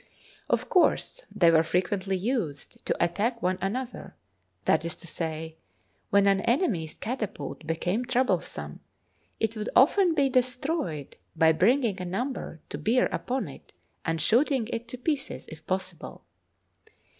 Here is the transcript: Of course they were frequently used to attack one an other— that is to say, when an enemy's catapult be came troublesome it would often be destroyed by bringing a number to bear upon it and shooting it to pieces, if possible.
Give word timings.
Of 0.49 0.67
course 0.67 1.21
they 1.29 1.51
were 1.51 1.61
frequently 1.61 2.17
used 2.17 2.83
to 2.87 2.95
attack 3.03 3.39
one 3.43 3.59
an 3.61 3.75
other— 3.75 4.15
that 4.65 4.83
is 4.83 4.95
to 4.95 5.05
say, 5.05 5.57
when 6.09 6.25
an 6.25 6.41
enemy's 6.41 6.95
catapult 6.95 7.67
be 7.67 7.75
came 7.75 8.05
troublesome 8.05 8.79
it 9.39 9.55
would 9.55 9.69
often 9.75 10.15
be 10.15 10.27
destroyed 10.27 11.17
by 11.35 11.51
bringing 11.51 12.01
a 12.01 12.05
number 12.05 12.61
to 12.71 12.79
bear 12.79 13.05
upon 13.11 13.47
it 13.47 13.73
and 14.03 14.19
shooting 14.19 14.67
it 14.69 14.87
to 14.87 14.97
pieces, 14.97 15.45
if 15.49 15.63
possible. 15.67 16.23